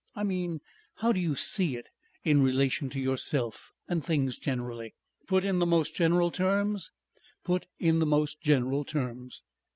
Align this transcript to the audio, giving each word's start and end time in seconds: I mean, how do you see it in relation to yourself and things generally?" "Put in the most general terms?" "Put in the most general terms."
I 0.15 0.23
mean, 0.23 0.61
how 0.95 1.11
do 1.11 1.19
you 1.19 1.35
see 1.35 1.75
it 1.75 1.85
in 2.23 2.41
relation 2.41 2.89
to 2.89 2.99
yourself 2.99 3.71
and 3.87 4.03
things 4.03 4.39
generally?" 4.39 4.95
"Put 5.27 5.45
in 5.45 5.59
the 5.59 5.67
most 5.67 5.93
general 5.93 6.31
terms?" 6.31 6.89
"Put 7.43 7.67
in 7.77 7.99
the 7.99 8.07
most 8.07 8.41
general 8.41 8.83
terms." 8.83 9.43